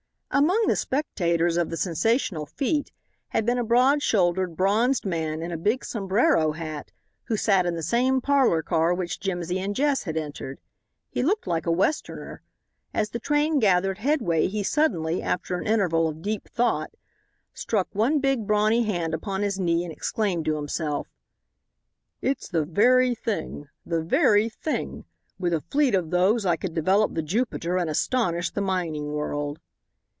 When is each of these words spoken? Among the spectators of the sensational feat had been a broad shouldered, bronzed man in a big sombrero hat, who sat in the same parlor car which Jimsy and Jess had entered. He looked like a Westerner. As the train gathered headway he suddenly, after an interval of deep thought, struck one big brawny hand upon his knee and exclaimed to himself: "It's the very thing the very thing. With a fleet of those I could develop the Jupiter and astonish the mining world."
Among 0.33 0.67
the 0.67 0.77
spectators 0.77 1.57
of 1.57 1.69
the 1.69 1.75
sensational 1.75 2.45
feat 2.45 2.89
had 3.27 3.45
been 3.45 3.57
a 3.57 3.65
broad 3.65 4.01
shouldered, 4.01 4.55
bronzed 4.55 5.05
man 5.05 5.41
in 5.41 5.51
a 5.51 5.57
big 5.57 5.83
sombrero 5.83 6.53
hat, 6.53 6.93
who 7.25 7.35
sat 7.35 7.65
in 7.65 7.75
the 7.75 7.83
same 7.83 8.21
parlor 8.21 8.63
car 8.63 8.93
which 8.93 9.19
Jimsy 9.19 9.59
and 9.59 9.75
Jess 9.75 10.03
had 10.03 10.15
entered. 10.15 10.61
He 11.09 11.21
looked 11.21 11.47
like 11.47 11.65
a 11.65 11.71
Westerner. 11.71 12.41
As 12.93 13.09
the 13.09 13.19
train 13.19 13.59
gathered 13.59 13.97
headway 13.97 14.47
he 14.47 14.63
suddenly, 14.63 15.21
after 15.21 15.57
an 15.57 15.67
interval 15.67 16.07
of 16.07 16.21
deep 16.21 16.47
thought, 16.47 16.91
struck 17.53 17.89
one 17.91 18.19
big 18.19 18.47
brawny 18.47 18.83
hand 18.83 19.13
upon 19.13 19.41
his 19.41 19.59
knee 19.59 19.83
and 19.83 19.91
exclaimed 19.91 20.45
to 20.45 20.55
himself: 20.55 21.09
"It's 22.21 22.47
the 22.47 22.63
very 22.63 23.13
thing 23.13 23.67
the 23.85 24.01
very 24.01 24.47
thing. 24.47 25.03
With 25.37 25.51
a 25.53 25.59
fleet 25.59 25.93
of 25.93 26.09
those 26.09 26.45
I 26.45 26.55
could 26.55 26.73
develop 26.73 27.15
the 27.15 27.21
Jupiter 27.21 27.77
and 27.77 27.89
astonish 27.89 28.49
the 28.51 28.61
mining 28.61 29.11
world." 29.11 29.59